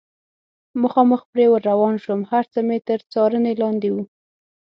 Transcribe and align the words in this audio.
مخامخ 0.83 1.21
پرې 1.31 1.45
ور 1.49 1.61
روان 1.71 1.95
شوم، 2.03 2.21
هر 2.31 2.43
څه 2.53 2.59
مې 2.67 2.77
تر 2.89 2.99
څارنې 3.11 3.53
لاندې 3.61 3.89
و. 3.91 3.95